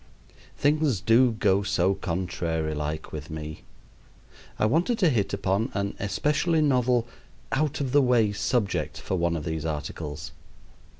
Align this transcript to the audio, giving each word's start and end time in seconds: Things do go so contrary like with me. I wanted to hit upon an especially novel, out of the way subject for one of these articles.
Things 0.57 0.99
do 0.99 1.33
go 1.33 1.61
so 1.61 1.93
contrary 1.93 2.73
like 2.73 3.11
with 3.11 3.29
me. 3.29 3.61
I 4.57 4.65
wanted 4.65 4.97
to 4.97 5.09
hit 5.09 5.31
upon 5.31 5.69
an 5.75 5.93
especially 5.99 6.59
novel, 6.61 7.07
out 7.51 7.79
of 7.81 7.91
the 7.91 8.01
way 8.01 8.31
subject 8.31 8.99
for 8.99 9.15
one 9.15 9.35
of 9.37 9.45
these 9.45 9.63
articles. 9.63 10.31